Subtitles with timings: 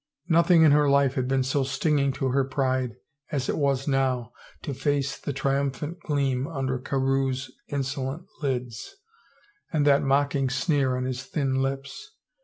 [0.27, 2.95] Nothing in her life had been so stinging to her pride
[3.31, 4.31] as it was now
[4.63, 8.95] to face the triimiphant gleam under Carewe's insolent lids,
[9.71, 12.13] and that mocking sneer on his thin lips.